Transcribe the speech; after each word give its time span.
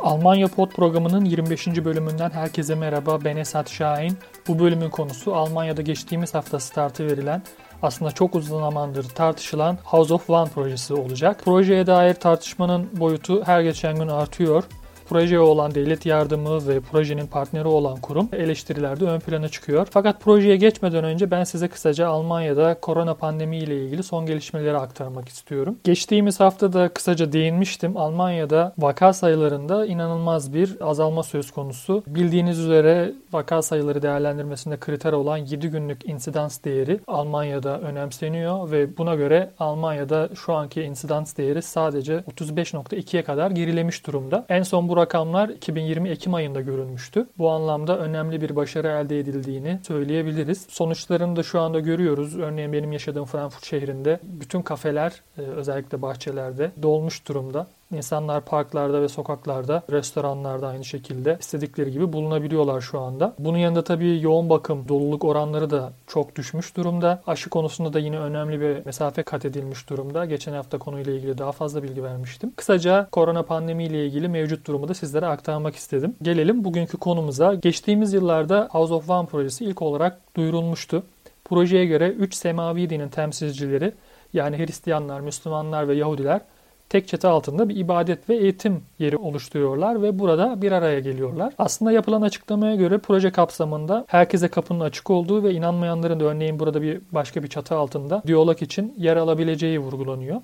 Almanya 0.00 0.48
Pod 0.48 0.70
programının 0.70 1.24
25. 1.24 1.66
bölümünden 1.66 2.30
herkese 2.30 2.74
merhaba. 2.74 3.24
Ben 3.24 3.36
Esat 3.36 3.70
Şahin. 3.70 4.18
Bu 4.48 4.58
bölümün 4.58 4.90
konusu 4.90 5.34
Almanya'da 5.34 5.82
geçtiğimiz 5.82 6.34
hafta 6.34 6.60
startı 6.60 7.06
verilen 7.06 7.42
aslında 7.82 8.10
çok 8.10 8.34
uzun 8.34 8.60
zamandır 8.60 9.08
tartışılan 9.08 9.78
House 9.84 10.14
of 10.14 10.30
One 10.30 10.50
projesi 10.50 10.94
olacak. 10.94 11.40
Projeye 11.44 11.86
dair 11.86 12.14
tartışmanın 12.14 12.88
boyutu 13.00 13.44
her 13.44 13.60
geçen 13.60 13.96
gün 13.96 14.08
artıyor 14.08 14.64
projeye 15.08 15.40
olan 15.40 15.74
devlet 15.74 16.06
yardımı 16.06 16.68
ve 16.68 16.80
projenin 16.80 17.26
partneri 17.26 17.68
olan 17.68 17.96
kurum 17.96 18.28
eleştirilerde 18.32 19.04
ön 19.04 19.20
plana 19.20 19.48
çıkıyor. 19.48 19.86
Fakat 19.90 20.20
projeye 20.20 20.56
geçmeden 20.56 21.04
önce 21.04 21.30
ben 21.30 21.44
size 21.44 21.68
kısaca 21.68 22.08
Almanya'da 22.08 22.80
korona 22.80 23.14
pandemi 23.14 23.58
ile 23.58 23.84
ilgili 23.84 24.02
son 24.02 24.26
gelişmeleri 24.26 24.76
aktarmak 24.76 25.28
istiyorum. 25.28 25.76
Geçtiğimiz 25.84 26.40
hafta 26.40 26.72
da 26.72 26.88
kısaca 26.88 27.32
değinmiştim. 27.32 27.96
Almanya'da 27.96 28.74
vaka 28.78 29.12
sayılarında 29.12 29.86
inanılmaz 29.86 30.54
bir 30.54 30.76
azalma 30.80 31.22
söz 31.22 31.50
konusu. 31.50 32.02
Bildiğiniz 32.06 32.58
üzere 32.58 33.12
vaka 33.32 33.62
sayıları 33.62 34.02
değerlendirmesinde 34.02 34.76
kriter 34.76 35.12
olan 35.12 35.36
7 35.36 35.68
günlük 35.68 36.08
insidans 36.08 36.64
değeri 36.64 37.00
Almanya'da 37.06 37.80
önemseniyor 37.80 38.70
ve 38.70 38.98
buna 38.98 39.14
göre 39.14 39.50
Almanya'da 39.58 40.28
şu 40.34 40.54
anki 40.54 40.82
insidans 40.82 41.36
değeri 41.36 41.62
sadece 41.62 42.16
35.2'ye 42.16 43.22
kadar 43.22 43.50
gerilemiş 43.50 44.06
durumda. 44.06 44.44
En 44.48 44.62
son 44.62 44.88
bu 44.88 44.97
rakamlar 44.98 45.48
2020 45.48 46.08
Ekim 46.08 46.34
ayında 46.34 46.60
görülmüştü. 46.60 47.26
Bu 47.38 47.50
anlamda 47.50 47.98
önemli 47.98 48.40
bir 48.40 48.56
başarı 48.56 48.88
elde 48.88 49.18
edildiğini 49.18 49.80
söyleyebiliriz. 49.86 50.66
Sonuçlarını 50.70 51.36
da 51.36 51.42
şu 51.42 51.60
anda 51.60 51.80
görüyoruz. 51.80 52.38
Örneğin 52.38 52.72
benim 52.72 52.92
yaşadığım 52.92 53.24
Frankfurt 53.24 53.64
şehrinde 53.64 54.20
bütün 54.22 54.62
kafeler 54.62 55.22
e, 55.38 55.40
özellikle 55.40 56.02
bahçelerde 56.02 56.70
dolmuş 56.82 57.28
durumda. 57.28 57.66
İnsanlar 57.92 58.44
parklarda 58.44 59.02
ve 59.02 59.08
sokaklarda, 59.08 59.82
restoranlarda 59.90 60.68
aynı 60.68 60.84
şekilde 60.84 61.36
istedikleri 61.40 61.90
gibi 61.90 62.12
bulunabiliyorlar 62.12 62.80
şu 62.80 63.00
anda. 63.00 63.34
Bunun 63.38 63.58
yanında 63.58 63.84
tabii 63.84 64.22
yoğun 64.22 64.50
bakım, 64.50 64.88
doluluk 64.88 65.24
oranları 65.24 65.70
da 65.70 65.92
çok 66.06 66.36
düşmüş 66.36 66.76
durumda. 66.76 67.22
Aşı 67.26 67.50
konusunda 67.50 67.92
da 67.92 67.98
yine 67.98 68.18
önemli 68.18 68.60
bir 68.60 68.86
mesafe 68.86 69.22
kat 69.22 69.44
edilmiş 69.44 69.90
durumda. 69.90 70.24
Geçen 70.24 70.52
hafta 70.52 70.78
konuyla 70.78 71.12
ilgili 71.12 71.38
daha 71.38 71.52
fazla 71.52 71.82
bilgi 71.82 72.04
vermiştim. 72.04 72.52
Kısaca 72.56 73.08
korona 73.12 73.42
pandemi 73.42 73.84
ile 73.84 74.06
ilgili 74.06 74.28
mevcut 74.28 74.66
durumu 74.66 74.88
da 74.88 74.94
sizlere 74.94 75.26
aktarmak 75.26 75.76
istedim. 75.76 76.16
Gelelim 76.22 76.64
bugünkü 76.64 76.98
konumuza. 76.98 77.54
Geçtiğimiz 77.54 78.12
yıllarda 78.12 78.68
House 78.70 78.94
of 78.94 79.10
One 79.10 79.26
projesi 79.26 79.64
ilk 79.64 79.82
olarak 79.82 80.20
duyurulmuştu. 80.36 81.02
Projeye 81.44 81.86
göre 81.86 82.08
3 82.08 82.34
semavi 82.34 82.90
dinin 82.90 83.08
temsilcileri 83.08 83.92
yani 84.32 84.58
Hristiyanlar, 84.58 85.20
Müslümanlar 85.20 85.88
ve 85.88 85.94
Yahudiler 85.94 86.40
tek 86.88 87.08
çatı 87.08 87.28
altında 87.28 87.68
bir 87.68 87.76
ibadet 87.76 88.28
ve 88.28 88.36
eğitim 88.36 88.82
yeri 88.98 89.16
oluşturuyorlar 89.16 90.02
ve 90.02 90.18
burada 90.18 90.62
bir 90.62 90.72
araya 90.72 91.00
geliyorlar. 91.00 91.54
Aslında 91.58 91.92
yapılan 91.92 92.22
açıklamaya 92.22 92.74
göre 92.76 92.98
proje 92.98 93.30
kapsamında 93.30 94.04
herkese 94.08 94.48
kapının 94.48 94.80
açık 94.80 95.10
olduğu 95.10 95.42
ve 95.42 95.52
inanmayanların 95.52 96.20
da 96.20 96.24
örneğin 96.24 96.58
burada 96.58 96.82
bir 96.82 97.00
başka 97.12 97.42
bir 97.42 97.48
çatı 97.48 97.74
altında 97.76 98.22
diyalog 98.26 98.62
için 98.62 98.94
yer 98.96 99.16
alabileceği 99.16 99.78
vurgulanıyor. 99.78 100.40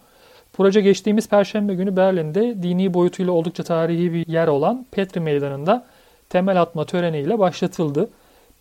Proje 0.52 0.80
geçtiğimiz 0.80 1.28
Perşembe 1.28 1.74
günü 1.74 1.96
Berlin'de 1.96 2.62
dini 2.62 2.94
boyutuyla 2.94 3.32
oldukça 3.32 3.62
tarihi 3.62 4.12
bir 4.12 4.26
yer 4.26 4.48
olan 4.48 4.86
Petri 4.90 5.20
Meydanı'nda 5.20 5.86
temel 6.28 6.62
atma 6.62 6.84
töreniyle 6.84 7.38
başlatıldı. 7.38 8.08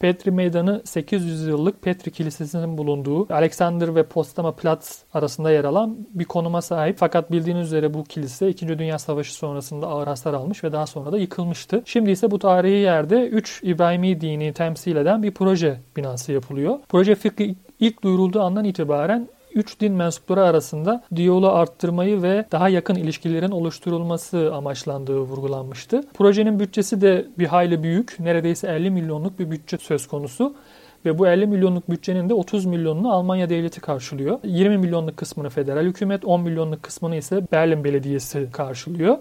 Petri 0.04 0.32
Meydanı 0.32 0.82
800 0.86 1.48
yıllık 1.48 1.82
Petri 1.82 2.12
Kilisesi'nin 2.12 2.78
bulunduğu 2.78 3.34
Alexander 3.34 3.96
ve 3.96 4.04
Postama 4.04 4.52
Platz 4.52 5.04
arasında 5.14 5.52
yer 5.52 5.64
alan 5.64 5.98
bir 6.14 6.26
konuma 6.26 6.62
sahip. 6.62 6.98
Fakat 6.98 7.32
bildiğiniz 7.32 7.68
üzere 7.68 7.94
bu 7.94 8.04
kilise 8.04 8.50
2. 8.50 8.68
Dünya 8.68 9.00
Savaşı 9.00 9.34
sonrasında 9.34 9.88
ağır 9.88 10.08
hasar 10.08 10.34
almış 10.34 10.64
ve 10.64 10.72
daha 10.72 10.88
sonra 10.88 11.12
da 11.12 11.18
yıkılmıştı. 11.18 11.81
Şimdi 11.86 12.12
ise 12.12 12.31
bu 12.31 12.40
tarihi 12.40 12.76
yerde 12.76 13.28
3 13.28 13.62
İbrahimi 13.64 14.22
dini 14.22 14.54
temsil 14.54 14.96
eden 14.96 15.24
bir 15.24 15.31
proje 15.31 15.80
binası 15.98 16.31
yapılıyor. 16.31 16.80
Proje 16.90 17.16
fikri 17.16 17.56
ilk 17.80 18.03
duyurulduğu 18.03 18.42
andan 18.42 18.66
itibaren 18.66 19.28
üç 19.56 19.80
din 19.80 19.94
mensupları 19.94 20.44
arasında 20.44 21.03
diyaloğu 21.16 21.52
arttırmayı 21.52 22.22
ve 22.22 22.46
daha 22.52 22.69
yakın 22.69 22.96
ilişkilerin 22.96 23.52
oluşturulması 23.52 24.53
amaçlandığı 24.53 25.19
vurgulanmıştı. 25.19 26.03
Projenin 26.14 26.59
bütçesi 26.59 27.02
de 27.02 27.25
bir 27.40 27.46
hayli 27.46 27.84
büyük. 27.84 28.19
Neredeyse 28.19 28.68
50 28.68 28.92
milyonluk 28.92 29.40
bir 29.40 29.52
bütçe 29.52 29.78
söz 29.78 30.08
konusu. 30.08 30.56
Ve 31.06 31.19
bu 31.19 31.28
50 31.28 31.47
milyonluk 31.47 31.90
bütçenin 31.90 32.30
de 32.30 32.34
30 32.34 32.66
milyonunu 32.66 33.13
Almanya 33.13 33.50
devleti 33.50 33.81
karşılıyor. 33.81 34.40
20 34.44 34.78
milyonluk 34.78 35.18
kısmını 35.18 35.50
federal 35.50 35.86
hükümet, 35.86 36.25
10 36.25 36.42
milyonluk 36.42 36.84
kısmını 36.84 37.16
ise 37.16 37.42
Berlin 37.52 37.84
Belediyesi 37.84 38.50
karşılıyor. 38.52 39.18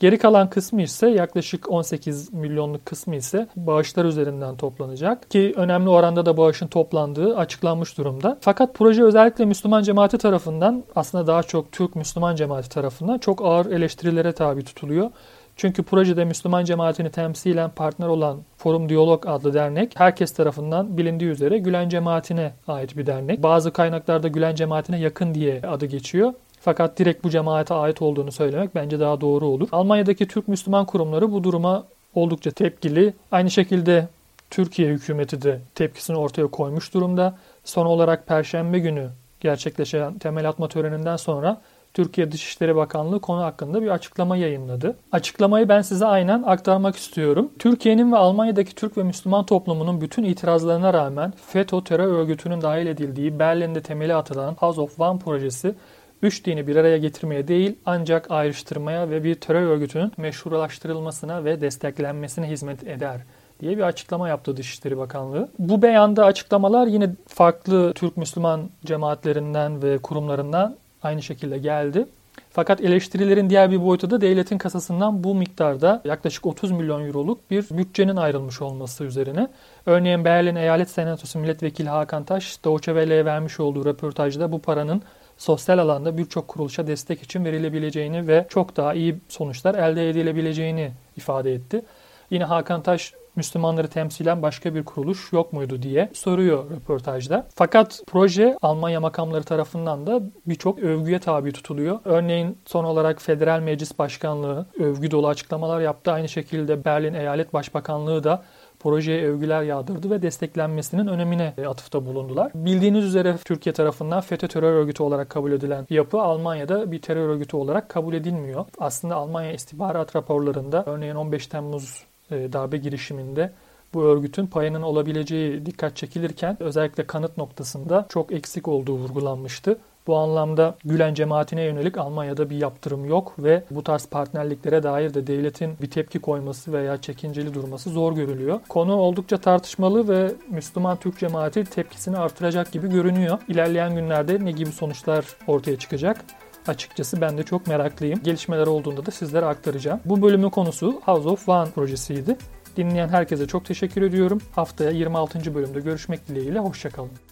Geri 0.00 0.18
kalan 0.18 0.50
kısmı 0.50 0.82
ise 0.82 1.08
yaklaşık 1.08 1.70
18 1.70 2.32
milyonluk 2.32 2.86
kısmı 2.86 3.16
ise 3.16 3.48
bağışlar 3.56 4.04
üzerinden 4.04 4.56
toplanacak 4.56 5.30
ki 5.30 5.52
önemli 5.56 5.88
oranda 5.88 6.26
da 6.26 6.36
bağışın 6.36 6.66
toplandığı 6.66 7.36
açıklanmış 7.36 7.98
durumda. 7.98 8.38
Fakat 8.40 8.74
proje 8.74 9.04
özellikle 9.04 9.44
Müslüman 9.44 9.82
cemaati 9.82 10.18
tarafından 10.18 10.84
aslında 10.96 11.26
daha 11.26 11.42
çok 11.42 11.72
Türk 11.72 11.96
Müslüman 11.96 12.36
cemaati 12.36 12.68
tarafından 12.68 13.18
çok 13.18 13.42
ağır 13.44 13.66
eleştirilere 13.66 14.32
tabi 14.32 14.64
tutuluyor. 14.64 15.10
Çünkü 15.56 15.82
projede 15.82 16.24
Müslüman 16.24 16.64
cemaatini 16.64 17.10
temsilen 17.10 17.70
partner 17.70 18.08
olan 18.08 18.38
Forum 18.56 18.88
Diyalog 18.88 19.26
adlı 19.26 19.54
dernek 19.54 19.92
herkes 19.96 20.32
tarafından 20.32 20.98
bilindiği 20.98 21.30
üzere 21.30 21.58
Gülen 21.58 21.88
cemaatine 21.88 22.52
ait 22.68 22.96
bir 22.96 23.06
dernek. 23.06 23.42
Bazı 23.42 23.72
kaynaklarda 23.72 24.28
Gülen 24.28 24.54
cemaatine 24.54 25.00
yakın 25.00 25.34
diye 25.34 25.62
adı 25.62 25.86
geçiyor. 25.86 26.32
Fakat 26.60 26.98
direkt 26.98 27.24
bu 27.24 27.30
cemaate 27.30 27.74
ait 27.74 28.02
olduğunu 28.02 28.32
söylemek 28.32 28.74
bence 28.74 29.00
daha 29.00 29.20
doğru 29.20 29.46
olur. 29.46 29.68
Almanya'daki 29.72 30.28
Türk 30.28 30.48
Müslüman 30.48 30.86
kurumları 30.86 31.32
bu 31.32 31.44
duruma 31.44 31.84
oldukça 32.14 32.50
tepkili. 32.50 33.14
Aynı 33.32 33.50
şekilde 33.50 34.08
Türkiye 34.50 34.88
hükümeti 34.88 35.42
de 35.42 35.60
tepkisini 35.74 36.16
ortaya 36.16 36.46
koymuş 36.46 36.94
durumda. 36.94 37.38
Son 37.64 37.86
olarak 37.86 38.26
Perşembe 38.26 38.78
günü 38.78 39.08
gerçekleşen 39.40 40.18
temel 40.18 40.48
atma 40.48 40.68
töreninden 40.68 41.16
sonra 41.16 41.60
Türkiye 41.94 42.32
Dışişleri 42.32 42.76
Bakanlığı 42.76 43.20
konu 43.20 43.40
hakkında 43.42 43.82
bir 43.82 43.88
açıklama 43.88 44.36
yayınladı. 44.36 44.96
Açıklamayı 45.12 45.68
ben 45.68 45.82
size 45.82 46.06
aynen 46.06 46.42
aktarmak 46.42 46.96
istiyorum. 46.96 47.52
Türkiye'nin 47.58 48.12
ve 48.12 48.16
Almanya'daki 48.16 48.74
Türk 48.74 48.98
ve 48.98 49.02
Müslüman 49.02 49.46
toplumunun 49.46 50.00
bütün 50.00 50.24
itirazlarına 50.24 50.94
rağmen 50.94 51.32
FETÖ 51.46 51.80
terör 51.84 52.06
örgütünün 52.06 52.60
dahil 52.60 52.86
edildiği 52.86 53.38
Berlin'de 53.38 53.82
temeli 53.82 54.14
atılan 54.14 54.54
House 54.54 54.80
of 54.80 55.00
One 55.00 55.18
projesi 55.18 55.74
üç 56.22 56.44
dini 56.44 56.66
bir 56.66 56.76
araya 56.76 56.98
getirmeye 56.98 57.48
değil 57.48 57.76
ancak 57.86 58.30
ayrıştırmaya 58.30 59.10
ve 59.10 59.24
bir 59.24 59.34
terör 59.34 59.62
örgütünün 59.62 60.12
meşrulaştırılmasına 60.16 61.44
ve 61.44 61.60
desteklenmesine 61.60 62.48
hizmet 62.48 62.86
eder 62.86 63.20
diye 63.60 63.76
bir 63.76 63.82
açıklama 63.82 64.28
yaptı 64.28 64.56
Dışişleri 64.56 64.98
Bakanlığı. 64.98 65.48
Bu 65.58 65.82
beyanda 65.82 66.24
açıklamalar 66.24 66.86
yine 66.86 67.10
farklı 67.26 67.92
Türk 67.94 68.16
Müslüman 68.16 68.70
cemaatlerinden 68.86 69.82
ve 69.82 69.98
kurumlarından 69.98 70.76
aynı 71.02 71.22
şekilde 71.22 71.58
geldi. 71.58 72.06
Fakat 72.50 72.80
eleştirilerin 72.80 73.50
diğer 73.50 73.70
bir 73.70 73.84
boyutu 73.84 74.10
da 74.10 74.20
devletin 74.20 74.58
kasasından 74.58 75.24
bu 75.24 75.34
miktarda 75.34 76.02
yaklaşık 76.04 76.46
30 76.46 76.70
milyon 76.70 77.06
euroluk 77.06 77.50
bir 77.50 77.66
bütçenin 77.70 78.16
ayrılmış 78.16 78.62
olması 78.62 79.04
üzerine. 79.04 79.48
Örneğin 79.86 80.24
Berlin 80.24 80.56
Eyalet 80.56 80.90
Senatosu 80.90 81.38
Milletvekili 81.38 81.88
Hakan 81.88 82.24
Taş, 82.24 82.64
Deutsche 82.64 82.92
Welle'ye 82.92 83.24
vermiş 83.24 83.60
olduğu 83.60 83.84
röportajda 83.84 84.52
bu 84.52 84.58
paranın 84.58 85.02
sosyal 85.38 85.78
alanda 85.78 86.18
birçok 86.18 86.48
kuruluşa 86.48 86.86
destek 86.86 87.22
için 87.22 87.44
verilebileceğini 87.44 88.28
ve 88.28 88.46
çok 88.48 88.76
daha 88.76 88.94
iyi 88.94 89.18
sonuçlar 89.28 89.74
elde 89.74 90.10
edilebileceğini 90.10 90.90
ifade 91.16 91.52
etti. 91.52 91.82
Yine 92.30 92.44
Hakan 92.44 92.82
Taş 92.82 93.14
Müslümanları 93.36 93.88
temsilen 93.88 94.42
başka 94.42 94.74
bir 94.74 94.84
kuruluş 94.84 95.32
yok 95.32 95.52
muydu 95.52 95.82
diye 95.82 96.08
soruyor 96.12 96.70
röportajda. 96.70 97.46
Fakat 97.54 98.00
proje 98.06 98.58
Almanya 98.62 99.00
makamları 99.00 99.42
tarafından 99.42 100.06
da 100.06 100.22
birçok 100.46 100.78
övgüye 100.78 101.18
tabi 101.18 101.52
tutuluyor. 101.52 101.98
Örneğin 102.04 102.58
son 102.66 102.84
olarak 102.84 103.22
Federal 103.22 103.60
Meclis 103.60 103.98
Başkanlığı 103.98 104.66
övgü 104.78 105.10
dolu 105.10 105.28
açıklamalar 105.28 105.80
yaptı. 105.80 106.12
Aynı 106.12 106.28
şekilde 106.28 106.84
Berlin 106.84 107.14
Eyalet 107.14 107.54
Başbakanlığı 107.54 108.24
da 108.24 108.42
projeye 108.80 109.26
övgüler 109.26 109.62
yağdırdı 109.62 110.10
ve 110.10 110.22
desteklenmesinin 110.22 111.06
önemine 111.06 111.54
atıfta 111.68 112.06
bulundular. 112.06 112.52
Bildiğiniz 112.54 113.04
üzere 113.04 113.36
Türkiye 113.44 113.72
tarafından 113.72 114.20
FETÖ 114.20 114.48
terör 114.48 114.72
örgütü 114.72 115.02
olarak 115.02 115.30
kabul 115.30 115.52
edilen 115.52 115.86
yapı 115.90 116.20
Almanya'da 116.20 116.92
bir 116.92 117.02
terör 117.02 117.28
örgütü 117.28 117.56
olarak 117.56 117.88
kabul 117.88 118.14
edilmiyor. 118.14 118.64
Aslında 118.78 119.14
Almanya 119.14 119.52
istihbarat 119.52 120.16
raporlarında 120.16 120.84
örneğin 120.86 121.14
15 121.14 121.46
Temmuz 121.46 122.04
e, 122.30 122.52
darbe 122.52 122.76
girişiminde 122.76 123.52
bu 123.94 124.02
örgütün 124.02 124.46
payının 124.46 124.82
olabileceği 124.82 125.66
dikkat 125.66 125.96
çekilirken 125.96 126.56
özellikle 126.60 127.06
kanıt 127.06 127.36
noktasında 127.36 128.06
çok 128.08 128.32
eksik 128.32 128.68
olduğu 128.68 128.96
vurgulanmıştı. 128.96 129.78
Bu 130.08 130.16
anlamda 130.16 130.76
Gülen 130.84 131.14
cemaatine 131.14 131.62
yönelik 131.62 131.98
Almanya'da 131.98 132.50
bir 132.50 132.56
yaptırım 132.56 133.04
yok 133.04 133.34
ve 133.38 133.64
bu 133.70 133.82
tarz 133.82 134.06
partnerliklere 134.06 134.82
dair 134.82 135.14
de 135.14 135.26
devletin 135.26 135.76
bir 135.82 135.90
tepki 135.90 136.18
koyması 136.18 136.72
veya 136.72 137.00
çekinceli 137.00 137.54
durması 137.54 137.90
zor 137.90 138.12
görülüyor. 138.12 138.60
Konu 138.68 138.96
oldukça 138.96 139.38
tartışmalı 139.38 140.08
ve 140.08 140.32
Müslüman 140.50 140.96
Türk 140.96 141.18
cemaati 141.18 141.64
tepkisini 141.64 142.18
artıracak 142.18 142.72
gibi 142.72 142.90
görünüyor. 142.90 143.38
İlerleyen 143.48 143.94
günlerde 143.94 144.44
ne 144.44 144.52
gibi 144.52 144.72
sonuçlar 144.72 145.24
ortaya 145.46 145.78
çıkacak? 145.78 146.24
Açıkçası 146.66 147.20
ben 147.20 147.38
de 147.38 147.42
çok 147.42 147.66
meraklıyım. 147.66 148.22
Gelişmeler 148.22 148.66
olduğunda 148.66 149.06
da 149.06 149.10
sizlere 149.10 149.46
aktaracağım. 149.46 150.00
Bu 150.04 150.22
bölümün 150.22 150.50
konusu 150.50 151.00
House 151.04 151.28
of 151.28 151.48
One 151.48 151.70
projesiydi. 151.70 152.36
Dinleyen 152.76 153.08
herkese 153.08 153.46
çok 153.46 153.64
teşekkür 153.64 154.02
ediyorum. 154.02 154.40
Haftaya 154.54 154.90
26. 154.90 155.54
bölümde 155.54 155.80
görüşmek 155.80 156.28
dileğiyle. 156.28 156.58
Hoşçakalın. 156.58 157.27